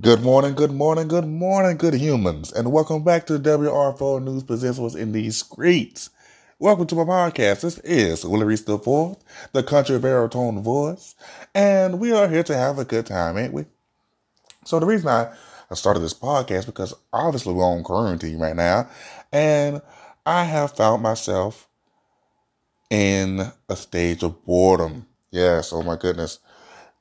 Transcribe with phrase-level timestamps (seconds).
[0.00, 4.78] Good morning, good morning, good morning, good humans, and welcome back to WR4 News Presents
[4.78, 6.08] What's in These Streets.
[6.58, 7.60] Welcome to my podcast.
[7.60, 11.16] This is Willie the Fourth, the country baritone voice,
[11.54, 13.66] and we are here to have a good time, ain't we?
[14.64, 15.34] So the reason I
[15.74, 18.88] started this podcast because obviously we're on quarantine right now,
[19.32, 19.82] and
[20.24, 21.68] I have found myself
[22.88, 25.08] in a stage of boredom.
[25.30, 26.38] Yes, oh my goodness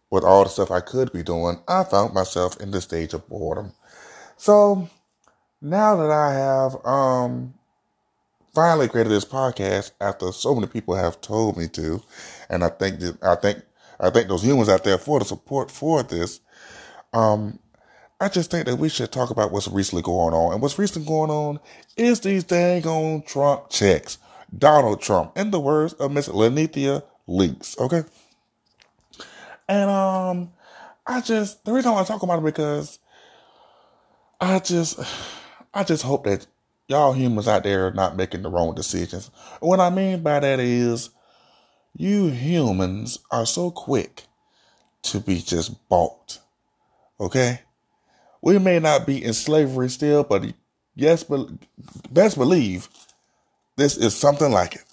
[0.09, 3.27] with all the stuff I could be doing, I found myself in the stage of
[3.29, 3.73] boredom.
[4.37, 4.89] So
[5.61, 7.53] now that I have um
[8.53, 12.01] finally created this podcast after so many people have told me to,
[12.49, 13.63] and I think that I think
[13.99, 16.39] I think those humans out there for the support for this,
[17.13, 17.59] um,
[18.19, 20.53] I just think that we should talk about what's recently going on.
[20.53, 21.59] And what's recently going on
[21.95, 24.17] is these dang on Trump checks.
[24.57, 28.03] Donald Trump, in the words of Miss Lenithia Leaks, okay?
[29.69, 30.51] And um,
[31.05, 32.97] I just the reason I want to talk about it because
[34.41, 34.99] I just
[35.73, 36.47] I just hope that
[36.87, 39.29] y'all humans out there are not making the wrong decisions.
[39.59, 41.11] What I mean by that is
[41.95, 44.23] you humans are so quick
[45.03, 46.39] to be just bought.
[47.19, 47.61] Okay?
[48.41, 50.45] We may not be in slavery still, but
[50.95, 51.47] yes, but
[52.11, 52.89] best believe
[53.75, 54.83] this is something like it.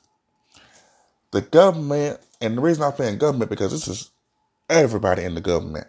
[1.31, 4.11] The government, and the reason I'm saying government because this is
[4.69, 5.86] everybody in the government.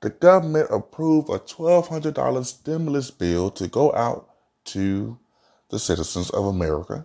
[0.00, 4.30] The government approved a $1,200 stimulus bill to go out
[4.66, 5.18] to
[5.68, 7.04] the citizens of America.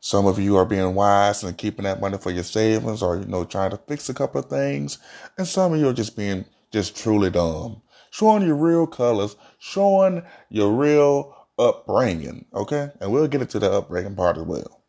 [0.00, 3.26] Some of you are being wise and keeping that money for your savings or, you
[3.26, 4.98] know, trying to fix a couple of things.
[5.38, 10.24] And some of you are just being just truly dumb, showing your real colors, showing
[10.48, 12.46] your real upbringing.
[12.52, 12.90] Okay.
[13.00, 14.80] And we'll get into the upbringing part as well.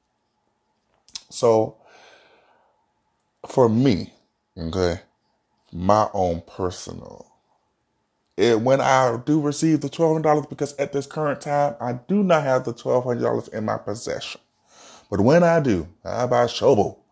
[1.29, 1.77] So
[3.47, 4.13] for me,
[4.57, 5.01] Okay.
[5.71, 7.27] My own personal.
[8.35, 12.43] It, when I do receive the $1,200, because at this current time, I do not
[12.43, 14.41] have the $1,200 in my possession.
[15.09, 17.03] But when I do, I buy shovel.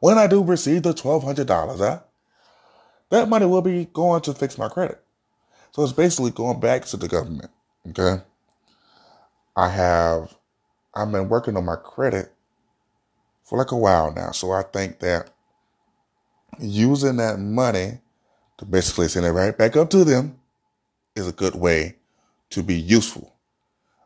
[0.00, 2.00] When I do receive the $1,200, huh,
[3.10, 5.02] that money will be going to fix my credit.
[5.72, 7.50] So it's basically going back to the government.
[7.88, 8.22] Okay.
[9.56, 10.36] I have,
[10.94, 12.32] I've been working on my credit
[13.44, 14.30] for like a while now.
[14.32, 15.30] So I think that
[16.58, 18.00] using that money
[18.58, 20.38] to basically send it right back up to them
[21.16, 21.96] is a good way
[22.50, 23.34] to be useful.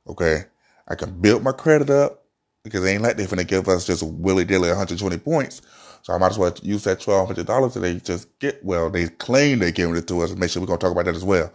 [0.06, 0.44] Okay.
[0.86, 2.24] I can build my credit up
[2.62, 5.62] because they ain't like they're going to give us just willy dilly 120 points.
[6.02, 8.62] So I might as well use that $1,200 that they just get.
[8.62, 10.34] Well, they claim they're giving it to us.
[10.34, 11.50] Make sure we're going to talk about that as well.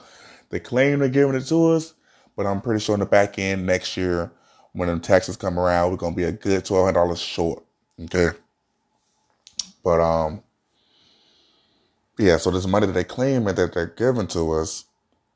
[0.50, 1.94] They claim they're giving it to us,
[2.36, 4.32] but I'm pretty sure in the back end next year,
[4.74, 7.64] when the taxes come around, we're going to be a good $1,200 short.
[8.06, 8.36] Okay.
[9.84, 10.44] But, um,
[12.20, 14.86] yeah, so this money that they claim and that they're giving to us,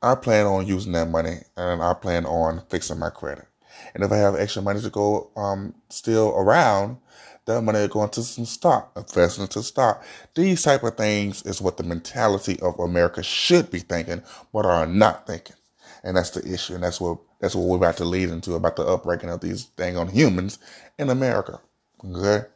[0.02, 3.46] I plan on using that money and I plan on fixing my credit.
[3.94, 6.98] And if I have extra money to go um, still around,
[7.46, 10.04] that money will go into some stock, investing into stock.
[10.34, 14.86] These type of things is what the mentality of America should be thinking, but are
[14.86, 15.56] not thinking.
[16.02, 16.74] And that's the issue.
[16.74, 19.64] And that's what that's what we're about to lead into about the upbreaking of these
[19.64, 20.58] dang on humans
[20.98, 21.60] in America.
[22.04, 22.46] Okay.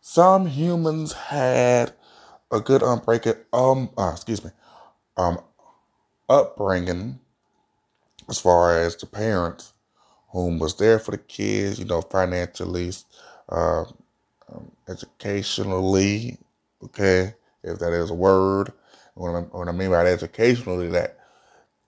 [0.00, 1.92] Some humans had
[2.52, 4.50] a good unbreaking um uh, excuse me
[5.16, 5.40] um
[6.28, 7.20] upbringing
[8.28, 9.72] as far as the parents
[10.32, 12.92] whom was there for the kids, you know, financially,
[13.50, 13.84] uh,
[14.52, 16.38] um, educationally,
[16.84, 18.72] okay, if that is a word.
[19.14, 21.18] What I, what I mean by educationally, that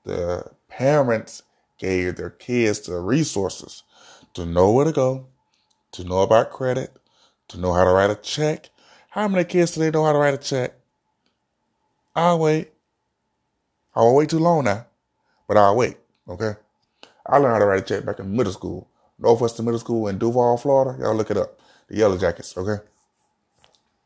[0.04, 1.42] the parents
[1.78, 3.84] gave their kids the resources
[4.34, 5.26] to know where to go,
[5.92, 6.96] to know about credit,
[7.48, 8.70] to know how to write a check,
[9.12, 10.72] how many kids today know how to write a check?
[12.16, 12.72] I'll wait.
[13.94, 14.86] I won't wait too long now,
[15.46, 15.98] but I'll wait.
[16.26, 16.54] Okay.
[17.26, 20.16] I learned how to write a check back in middle school, Northwestern Middle School in
[20.16, 20.98] Duval, Florida.
[20.98, 21.60] Y'all look it up.
[21.88, 22.56] The Yellow Jackets.
[22.56, 22.82] Okay.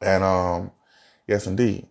[0.01, 0.73] And um,
[1.29, 1.87] yes, indeed.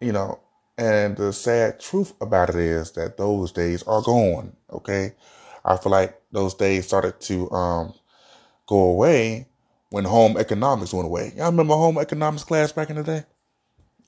[0.00, 0.38] You know,
[0.78, 4.54] and the sad truth about it is that those days are gone.
[4.70, 5.14] Okay.
[5.64, 7.94] I feel like those days started to um
[8.68, 9.48] go away
[9.94, 11.32] when home economics went away.
[11.36, 13.22] Y'all remember home economics class back in the day?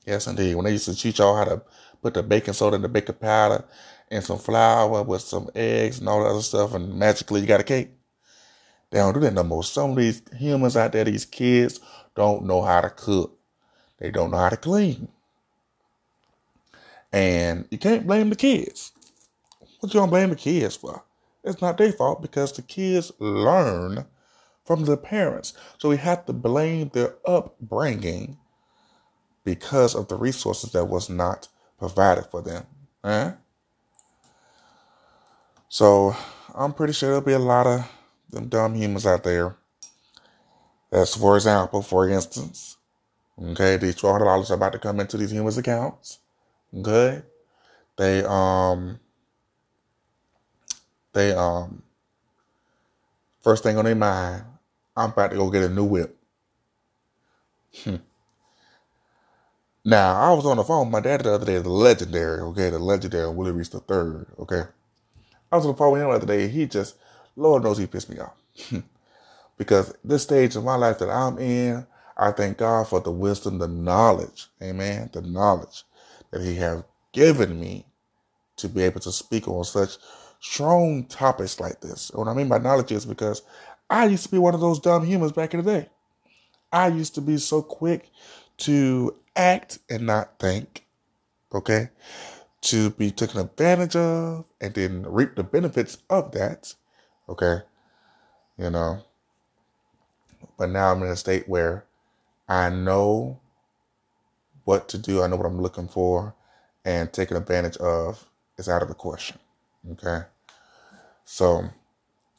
[0.04, 0.56] Yes, indeed.
[0.56, 1.62] When they used to teach y'all how to
[2.02, 3.64] put the baking soda in the baking powder
[4.10, 7.60] and some flour with some eggs and all that other stuff, and magically you got
[7.60, 7.90] a cake.
[8.90, 9.62] They don't do that no more.
[9.62, 11.78] Some of these humans out there, these kids,
[12.16, 13.38] don't know how to cook.
[14.00, 15.06] They don't know how to clean.
[17.12, 18.90] And you can't blame the kids.
[19.78, 21.04] What you gonna blame the kids for?
[21.44, 24.04] It's not their fault because the kids learn
[24.66, 25.54] from their parents.
[25.78, 28.38] So we have to blame their upbringing
[29.44, 31.48] because of the resources that was not
[31.78, 32.66] provided for them.
[33.04, 33.34] Huh?
[35.68, 36.16] So
[36.54, 37.90] I'm pretty sure there'll be a lot of
[38.30, 39.56] them dumb humans out there.
[40.90, 42.78] That's for example, for instance,
[43.42, 46.20] okay, these twelve hundred dollars are about to come into these humans' accounts.
[46.74, 47.22] Okay,
[47.98, 49.00] they um
[51.12, 51.82] they um
[53.42, 54.44] first thing on their mind,
[54.96, 56.16] I'm about to go get a new whip.
[57.84, 57.96] Hmm.
[59.84, 62.70] Now I was on the phone with my dad the other day, the legendary, okay,
[62.70, 64.62] the legendary Willie Reese the third, okay.
[65.52, 66.48] I was on the phone with him the other day.
[66.48, 66.96] He just,
[67.37, 68.34] Lord knows, he pissed me off.
[69.58, 73.58] because this stage of my life that I'm in, I thank God for the wisdom,
[73.58, 75.84] the knowledge, amen, the knowledge
[76.31, 77.87] that He have given me
[78.56, 79.99] to be able to speak on such
[80.40, 82.10] strong topics like this.
[82.14, 83.42] what I mean by knowledge is because
[83.88, 85.88] I used to be one of those dumb humans back in the day.
[86.72, 88.10] I used to be so quick
[88.58, 90.84] to act and not think.
[91.54, 91.90] Okay?
[92.62, 96.74] To be taken advantage of and then reap the benefits of that.
[97.28, 97.58] Okay?
[98.58, 99.02] You know.
[100.58, 101.84] But now I'm in a state where
[102.48, 103.40] I know
[104.64, 106.34] what to do, I know what I'm looking for,
[106.84, 108.28] and taking advantage of
[108.58, 109.38] is out of the question.
[109.92, 110.22] Okay?
[111.24, 111.68] So,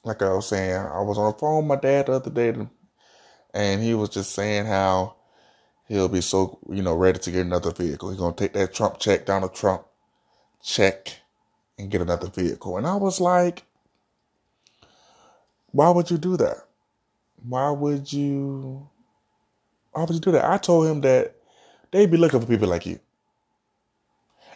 [0.03, 2.53] like I was saying, I was on the phone with my dad the other day,
[3.53, 5.15] and he was just saying how
[5.87, 8.09] he'll be so, you know, ready to get another vehicle.
[8.09, 9.85] He's going to take that Trump check, Donald Trump
[10.61, 11.15] check,
[11.77, 12.77] and get another vehicle.
[12.77, 13.63] And I was like,
[15.71, 16.57] why would you do that?
[17.47, 18.89] Why would you,
[19.91, 20.45] why would you do that?
[20.45, 21.35] I told him that
[21.91, 22.99] they'd be looking for people like you.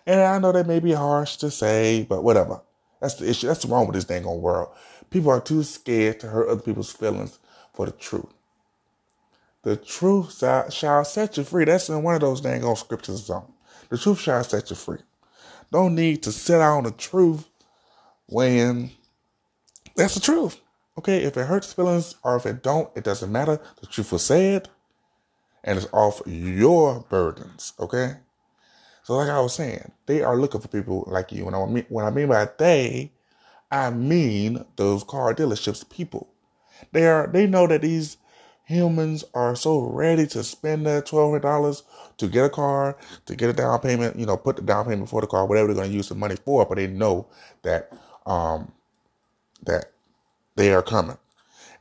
[0.05, 2.61] And I know that may be harsh to say, but whatever.
[2.99, 3.47] That's the issue.
[3.47, 4.69] That's the wrong with this dang old world.
[5.11, 7.37] People are too scared to hurt other people's feelings
[7.73, 8.33] for the truth.
[9.63, 10.33] The truth
[10.73, 11.65] shall set you free.
[11.65, 13.53] That's in one of those dang old scriptures something.
[13.89, 14.99] The truth shall set you free.
[15.71, 17.47] Don't need to sit on the truth
[18.25, 18.91] when
[19.95, 20.59] that's the truth.
[20.97, 23.59] Okay, if it hurts feelings or if it don't, it doesn't matter.
[23.81, 24.69] The truth was said,
[25.63, 27.73] and it's off your burdens.
[27.79, 28.15] Okay,
[29.03, 31.45] so like I was saying, they are looking for people like you.
[31.45, 33.11] When I mean when I mean by they,
[33.71, 36.29] I mean those car dealerships people.
[36.91, 38.18] They are they know that these
[38.65, 41.83] humans are so ready to spend that twelve hundred dollars
[42.18, 42.97] to get a car,
[43.27, 45.68] to get a down payment, you know, put the down payment for the car, whatever
[45.68, 46.65] they're going to use the money for.
[46.65, 47.27] But they know
[47.63, 47.94] that
[48.25, 48.71] um,
[49.65, 49.91] that
[50.56, 51.18] they are coming,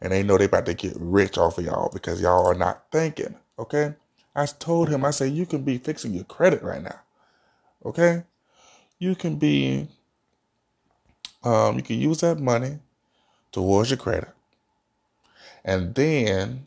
[0.00, 2.84] and they know they about to get rich off of y'all because y'all are not
[2.92, 3.37] thinking.
[3.58, 3.94] Okay,
[4.34, 7.00] I told him, I said you can be fixing your credit right now.
[7.84, 8.25] Okay,
[8.98, 9.88] you can be,
[11.44, 12.78] um, you can use that money
[13.52, 14.31] towards your credit,
[15.64, 16.66] and then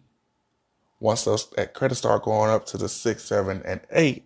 [1.00, 4.26] once those that credit start going up to the six, seven, and eight,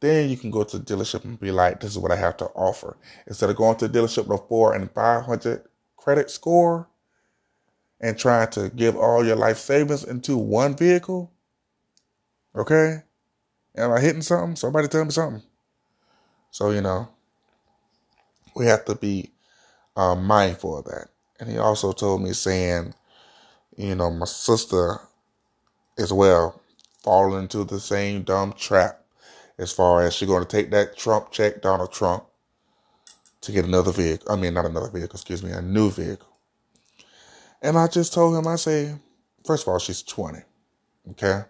[0.00, 2.36] then you can go to the dealership and be like, "This is what I have
[2.38, 2.96] to offer."
[3.26, 5.64] Instead of going to the dealership with a four and five hundred
[5.96, 6.88] credit score
[8.00, 11.30] and trying to give all your life savings into one vehicle.
[12.56, 13.02] Okay,
[13.76, 14.56] am I hitting something?
[14.56, 15.42] Somebody tell me something.
[16.50, 17.08] So you know,
[18.54, 19.30] we have to be
[20.16, 21.08] mindful of that.
[21.38, 22.94] And he also told me saying,
[23.76, 25.00] you know, my sister
[25.98, 26.60] as well
[27.02, 29.04] fall into the same dumb trap
[29.58, 32.24] as far as she's going to take that Trump check, Donald Trump,
[33.42, 34.30] to get another vehicle.
[34.30, 36.28] I mean, not another vehicle, excuse me, a new vehicle.
[37.62, 38.94] And I just told him, I say,
[39.44, 40.38] first of all, she's 20.
[41.10, 41.42] Okay.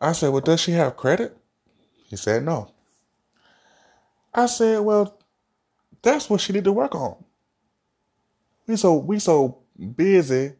[0.00, 1.36] I said, well, does she have credit?
[2.08, 2.72] He said, no.
[4.34, 5.18] I said, well,
[6.02, 7.16] that's what she need to work on.
[8.66, 9.58] We so we so
[9.96, 10.52] busy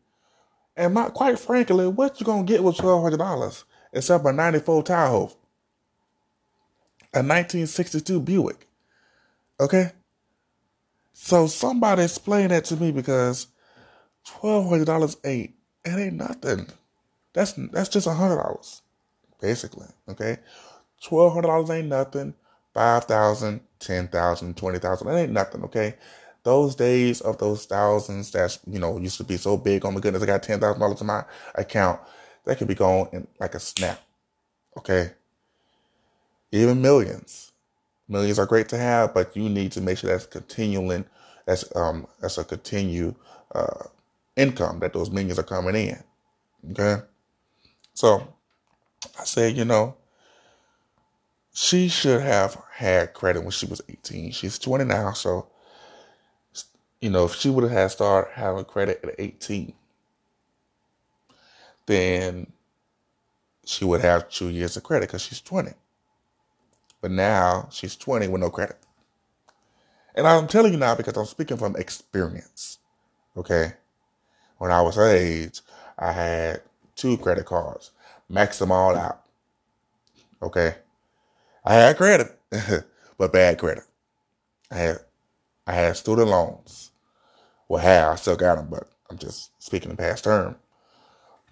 [0.77, 4.83] and my, quite frankly, what you gonna get with twelve hundred dollars except a '94
[4.85, 5.33] Tahoe,
[7.13, 8.67] a 1962 Buick?
[9.61, 9.93] Okay.
[11.13, 13.49] So somebody explain that to me because
[14.25, 16.69] twelve hundred dollars ain't it ain't nothing.
[17.35, 18.81] That's that's just a hundred dollars,
[19.41, 19.89] basically.
[20.09, 20.39] Okay,
[21.03, 22.35] twelve hundred dollars ain't nothing.
[22.75, 25.65] Five thousand, ten thousand, twenty thousand, that ain't nothing.
[25.65, 25.95] Okay,
[26.43, 29.85] those days of those thousands that's you know used to be so big.
[29.85, 31.25] Oh my goodness, I got ten thousand dollars in my
[31.55, 32.01] account.
[32.45, 34.01] That could be gone in like a snap.
[34.79, 35.13] Okay.
[36.53, 37.53] Even millions.
[38.09, 41.05] Millions are great to have, but you need to make sure that's continuing.
[41.47, 43.15] That's um that's a continued
[43.55, 43.85] uh,
[44.37, 46.03] income that those millions are coming in.
[46.71, 47.03] Okay.
[47.95, 48.35] So
[49.19, 49.97] I say, you know,
[51.53, 54.33] she should have had credit when she was 18.
[54.33, 55.49] She's 20 now, so
[57.01, 59.75] you know, if she would have had started having credit at 18,
[61.87, 62.47] then
[63.65, 65.73] she would have two years of credit because she's 20.
[67.01, 68.79] But now she's 20 with no credit.
[70.15, 72.79] And I'm telling you now because I'm speaking from experience.
[73.37, 73.73] Okay.
[74.59, 75.61] When I was her age,
[75.99, 76.63] I had
[76.95, 77.91] two credit cards,
[78.29, 79.25] max them all out.
[80.41, 80.77] Okay.
[81.65, 82.39] I had credit,
[83.19, 83.85] but bad credit.
[84.71, 84.99] I had,
[85.67, 86.93] I had student loans.
[87.69, 90.57] Well, had I still got them, but I'm just speaking in past term.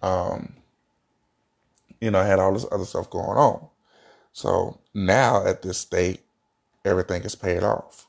[0.03, 0.55] Um,
[2.01, 3.69] you know, I had all this other stuff going on.
[4.33, 6.23] So now at this state,
[6.85, 8.07] everything is paid off.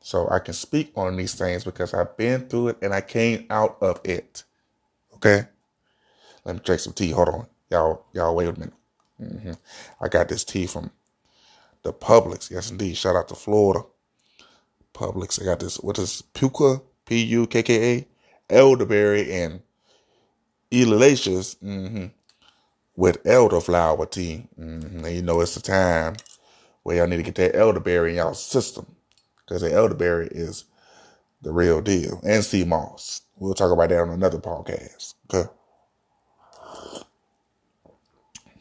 [0.00, 3.46] So I can speak on these things because I've been through it and I came
[3.50, 4.44] out of it.
[5.16, 5.44] Okay.
[6.44, 7.12] Let me drink some tea.
[7.12, 7.46] Hold on.
[7.70, 8.74] Y'all, y'all wait a minute.
[9.20, 9.52] Mm-hmm.
[10.00, 10.90] I got this tea from
[11.82, 12.50] the Publix.
[12.50, 12.96] Yes, indeed.
[12.96, 13.84] Shout out to Florida.
[14.94, 15.40] Publix.
[15.40, 15.76] I got this.
[15.76, 16.82] What is Pukka?
[17.04, 18.06] P U K K A.
[18.54, 19.60] Elderberry and
[20.72, 21.54] Elalacious.
[21.56, 22.06] Mm-hmm.
[22.96, 24.46] With elderflower tea.
[24.58, 25.04] Mm-hmm.
[25.04, 26.16] And you know it's the time
[26.82, 28.86] where y'all need to get that elderberry in y'all system.
[29.44, 30.64] Because the elderberry is
[31.42, 32.20] the real deal.
[32.24, 33.22] And sea moss.
[33.36, 35.14] We'll talk about that on another podcast.
[35.32, 35.48] Okay.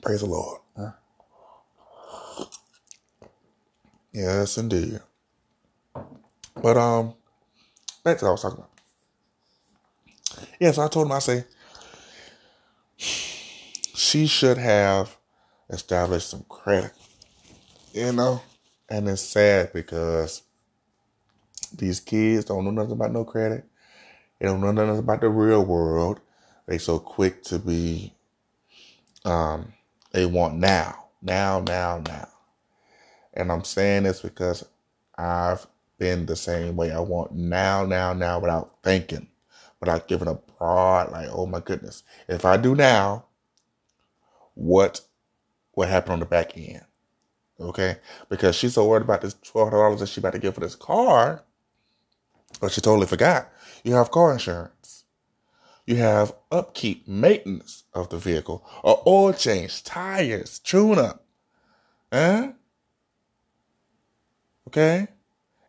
[0.05, 0.61] Praise the Lord.
[0.77, 0.91] Huh?
[4.13, 4.99] Yes, indeed.
[6.61, 7.15] But um,
[8.03, 8.69] back to what I was talking about.
[10.59, 11.45] Yeah, so I told him, I say,
[12.97, 15.17] she should have
[15.71, 16.91] established some credit.
[17.91, 18.43] You know?
[18.87, 20.43] And it's sad because
[21.75, 23.65] these kids don't know nothing about no credit.
[24.39, 26.19] They don't know nothing about the real world.
[26.67, 28.13] They so quick to be
[29.23, 29.73] um
[30.15, 32.29] they want now, now, now, now.
[33.33, 34.65] And I'm saying this because
[35.17, 35.67] I've
[35.99, 36.91] been the same way.
[36.91, 39.27] I want now, now, now without thinking,
[39.81, 42.03] without giving a broad, like, oh my goodness.
[42.29, 43.25] If I do now,
[44.55, 45.01] what
[45.73, 46.85] what happened on the back end?
[47.59, 47.97] Okay?
[48.29, 50.61] Because she's so worried about this twelve hundred dollars that she about to get for
[50.61, 51.43] this car,
[52.61, 53.49] but she totally forgot.
[53.83, 54.74] You have car insurance.
[55.85, 61.23] You have upkeep, maintenance of the vehicle, or oil change, tires, tune up.
[62.11, 62.19] Huh?
[62.19, 62.51] Eh?
[64.67, 65.07] Okay?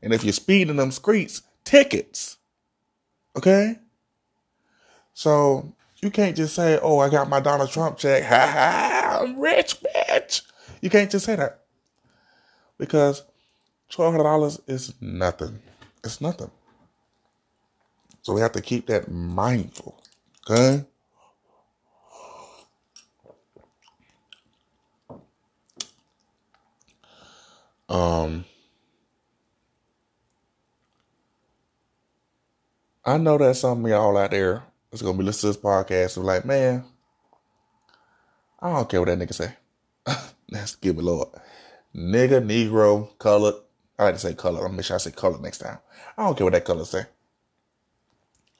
[0.03, 2.39] And if you're speeding them streets, tickets.
[3.37, 3.79] Okay?
[5.13, 8.23] So you can't just say, oh, I got my Donald Trump check.
[8.25, 10.43] Ha ha, I'm rich, bitch.
[10.81, 11.65] You can't just say that.
[12.79, 13.23] Because
[13.91, 15.61] $1,200 is nothing.
[16.05, 16.51] It's nothing.
[18.23, 20.03] So we have to keep that mindful.
[20.49, 20.85] Okay?
[27.89, 28.45] Um,
[33.05, 36.17] I know that some of y'all out there is gonna be listening to this podcast
[36.17, 36.85] and like, man,
[38.61, 39.55] I don't care what that nigga say.
[40.51, 41.29] Let's give it Lord.
[41.95, 43.55] Nigga, Negro, colored.
[43.99, 44.59] I like to say color.
[44.59, 45.79] I'm gonna make sure I say color next time.
[46.19, 47.07] I don't care what that color say.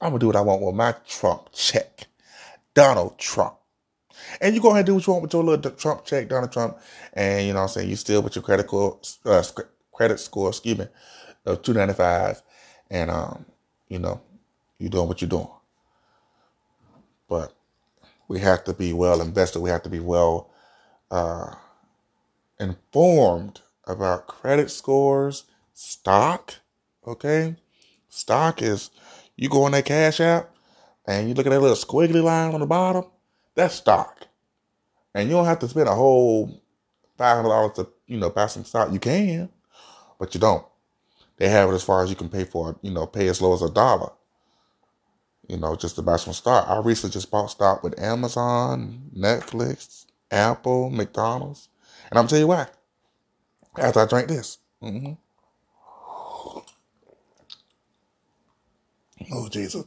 [0.01, 2.07] I'm gonna do what I want with my Trump check.
[2.73, 3.55] Donald Trump.
[4.39, 6.51] And you go ahead and do what you want with your little Trump check, Donald
[6.51, 6.77] Trump.
[7.13, 7.89] And you know what I'm saying?
[7.89, 9.43] You still with your credit score, uh,
[9.91, 10.87] credit score, excuse me,
[11.45, 12.41] of 295.
[12.89, 13.45] And, um,
[13.87, 14.21] you know,
[14.77, 15.49] you're doing what you're doing.
[17.27, 17.53] But
[18.27, 19.61] we have to be well invested.
[19.61, 20.51] We have to be well,
[21.09, 21.55] uh,
[22.59, 26.55] informed about credit scores, stock.
[27.05, 27.55] Okay.
[28.09, 28.89] Stock is,
[29.37, 30.49] you go on that cash app
[31.05, 33.05] and you look at that little squiggly line on the bottom,
[33.55, 34.27] that's stock.
[35.13, 36.61] And you don't have to spend a whole
[37.17, 38.91] five hundred dollars to, you know, buy some stock.
[38.91, 39.49] You can,
[40.19, 40.65] but you don't.
[41.37, 43.53] They have it as far as you can pay for, you know, pay as low
[43.53, 44.11] as a dollar.
[45.47, 46.67] You know, just to buy some stock.
[46.67, 51.69] I recently just bought stock with Amazon, Netflix, Apple, McDonald's.
[52.09, 52.67] And I'm tell you why.
[53.77, 54.57] After I drank this.
[54.83, 55.13] Mm-hmm.
[59.31, 59.85] Oh Jesus.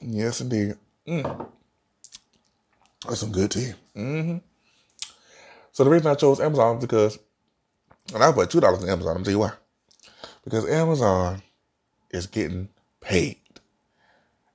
[0.00, 0.74] yes, indeed.
[1.06, 1.48] Mm.
[3.06, 3.72] That's some good tea.
[3.96, 4.38] Mm-hmm.
[5.72, 7.18] So the reason I chose Amazon is because,
[8.14, 9.16] and I put two dollars in Amazon.
[9.16, 9.52] I'm tell you why.
[10.44, 11.42] Because Amazon
[12.10, 12.68] is getting
[13.00, 13.38] paid,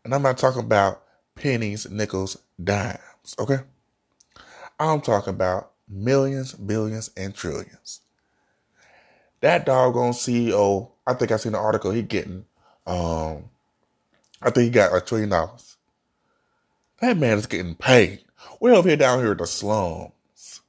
[0.04, 1.04] and I'm not talking about
[1.36, 3.36] pennies, nickels, dimes.
[3.38, 3.58] Okay,
[4.80, 8.02] I'm talking about millions, billions, and trillions.
[9.42, 11.92] That doggone CEO, I think I seen the article.
[11.92, 12.46] He getting,
[12.86, 13.46] um,
[14.42, 15.78] I think he got a trillion dollars.
[17.02, 18.24] That man is getting paid.
[18.60, 20.62] We're over here down here in the slums,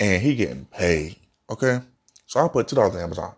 [0.00, 1.16] and he getting paid.
[1.50, 1.80] Okay,
[2.26, 3.34] so I put two dollars in Amazon.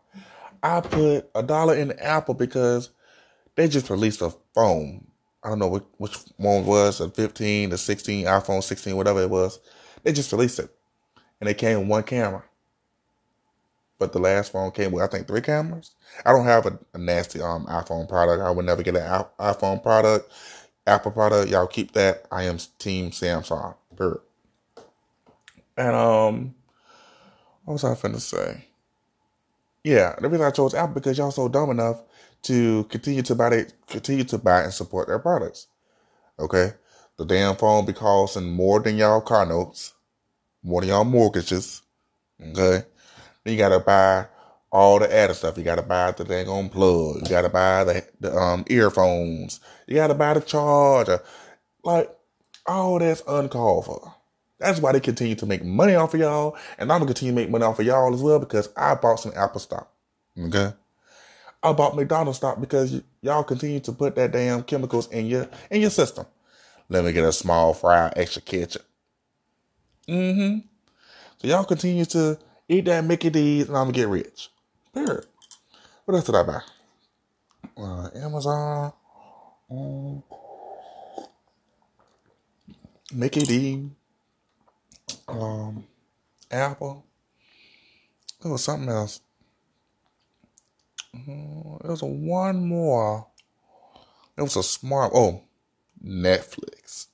[0.63, 2.91] I put a dollar in Apple because
[3.57, 5.07] they just released a phone.
[5.43, 9.29] I don't know which, which one was, a 15, a 16, iPhone 16, whatever it
[9.29, 9.61] was.
[10.03, 10.71] They just released it
[11.41, 12.43] and it came with one camera.
[14.05, 15.93] But the last phone came with I think three cameras.
[16.27, 18.43] I don't have a, a nasty um iPhone product.
[18.43, 20.31] I would never get an iPhone product,
[20.87, 21.51] Apple product.
[21.51, 22.27] Y'all keep that.
[22.31, 23.75] I am Team Samsung.
[23.97, 24.21] Period.
[25.79, 26.55] And um,
[27.65, 28.67] what was I finna say?
[29.83, 32.03] Yeah, the reason I chose Apple because y'all so dumb enough
[32.43, 35.69] to continue to buy it, continue to buy and support their products.
[36.39, 36.73] Okay,
[37.17, 39.95] the damn phone be costing more than y'all car notes,
[40.63, 41.81] more than y'all mortgages.
[42.43, 42.85] Okay,
[43.45, 44.27] then you gotta buy
[44.73, 45.57] all the added stuff.
[45.57, 47.23] You gotta buy the dang on plug.
[47.23, 49.61] You gotta buy the the um earphones.
[49.87, 51.23] You gotta buy the charger.
[51.85, 52.11] Like
[52.67, 54.15] all that's uncalled for.
[54.59, 57.37] That's why they continue to make money off of y'all, and I'm gonna continue to
[57.37, 59.93] make money off of y'all as well because I bought some Apple stock.
[60.39, 60.73] Okay,
[61.63, 65.49] I bought McDonald's stock because y- y'all continue to put that damn chemicals in your
[65.71, 66.27] in your system.
[66.89, 68.85] Let me get a small fry, extra ketchup.
[70.09, 70.61] Mm-hmm.
[71.39, 74.51] So y'all continue to eat that Mickey D's, and I'm gonna get rich.
[74.93, 75.27] Period.
[76.05, 76.61] What else did I buy?
[77.77, 78.93] Uh, Amazon.
[79.71, 80.23] Um,
[83.13, 83.91] Mickey D
[85.29, 85.85] um,
[86.51, 87.05] Apple.
[88.45, 89.21] It was something else.
[91.15, 93.27] Uh, there was one more.
[94.37, 95.13] It was a smart.
[95.15, 95.43] Oh,
[96.05, 97.07] Netflix.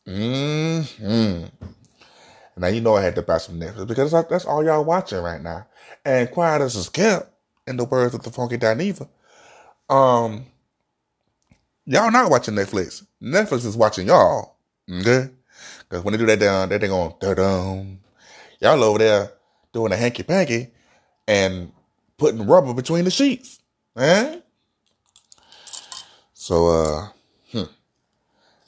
[2.56, 5.22] Now you know I had to buy some Netflix because that's, that's all y'all watching
[5.22, 5.66] right now.
[6.04, 7.30] And quiet as is kept,
[7.66, 9.08] in the words of the Funky Dineva,
[9.88, 10.44] um,
[11.86, 13.04] y'all not watching Netflix.
[13.22, 14.56] Netflix is watching y'all.
[14.90, 15.30] Okay.
[15.88, 18.00] Because when they do that down, that they going da dum.
[18.60, 19.32] Y'all over there
[19.72, 20.68] doing a hanky panky
[21.26, 21.72] and
[22.18, 23.60] putting rubber between the sheets.
[23.96, 24.40] Eh?
[26.34, 27.08] So uh
[27.52, 27.70] hmm.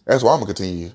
[0.05, 0.93] that's why I'm gonna continue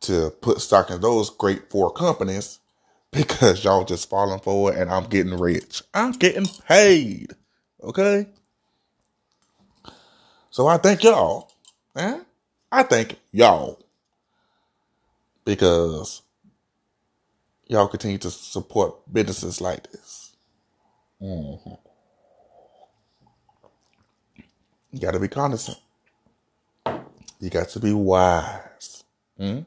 [0.00, 2.58] to put stock in those great four companies
[3.12, 5.82] because y'all just falling for it and I'm getting rich.
[5.92, 7.32] I'm getting paid.
[7.82, 8.26] Okay?
[10.50, 11.50] So I thank y'all.
[11.96, 12.20] Eh?
[12.72, 13.80] I thank y'all
[15.44, 16.22] because
[17.66, 20.36] y'all continue to support businesses like this.
[21.20, 21.74] Mm-hmm.
[24.92, 25.78] You got to be cognizant.
[27.40, 29.04] You got to be wise.
[29.38, 29.60] Hmm?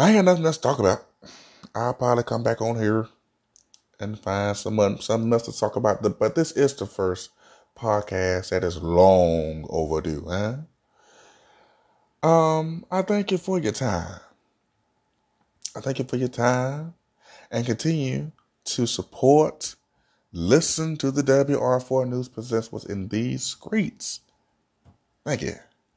[0.00, 1.04] I ain't got nothing else to talk about.
[1.74, 3.06] I'll probably come back on here
[4.00, 6.00] and find some something else to talk about.
[6.18, 7.28] But this is the first
[7.76, 10.56] podcast that is long overdue, huh?
[12.26, 14.20] Um, I thank you for your time.
[15.76, 16.94] I thank you for your time
[17.50, 18.32] and continue
[18.64, 19.74] to support,
[20.32, 24.20] listen to the WR4 News presents what's in these streets.
[25.26, 25.56] Thank you.